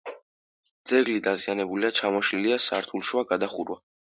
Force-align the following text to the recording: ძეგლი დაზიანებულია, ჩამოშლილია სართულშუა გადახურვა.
ძეგლი 0.91 1.17
დაზიანებულია, 1.27 1.93
ჩამოშლილია 1.99 2.59
სართულშუა 2.69 3.25
გადახურვა. 3.35 3.83